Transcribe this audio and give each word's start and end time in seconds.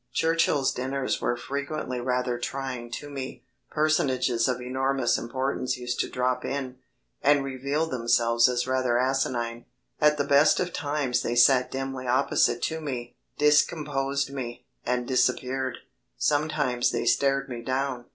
Churchill's 0.13 0.73
dinners 0.73 1.21
were 1.21 1.37
frequently 1.37 1.99
rather 2.01 2.39
trying 2.39 2.89
to 2.93 3.07
me. 3.07 3.45
Personages 3.69 4.47
of 4.47 4.59
enormous 4.59 5.15
importance 5.15 5.77
used 5.77 5.99
to 5.99 6.09
drop 6.09 6.43
in 6.43 6.79
and 7.21 7.43
reveal 7.43 7.85
themselves 7.85 8.49
as 8.49 8.65
rather 8.65 8.97
asinine. 8.97 9.65
At 9.99 10.17
the 10.17 10.23
best 10.23 10.59
of 10.59 10.73
times 10.73 11.21
they 11.21 11.35
sat 11.35 11.69
dimly 11.69 12.07
opposite 12.07 12.63
to 12.63 12.81
me, 12.81 13.15
discomposed 13.37 14.31
me, 14.33 14.65
and 14.83 15.07
disappeared. 15.07 15.77
Sometimes 16.17 16.89
they 16.89 17.05
stared 17.05 17.47
me 17.47 17.61
down. 17.61 18.05